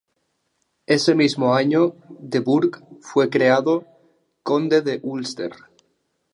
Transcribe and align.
Ese 0.87 1.13
mismo 1.13 1.53
año 1.53 1.93
De 2.09 2.39
Burgh 2.39 2.81
fue 3.01 3.29
creado 3.29 3.85
conde 4.41 4.81
de 4.81 4.99
Ulster. 5.03 5.51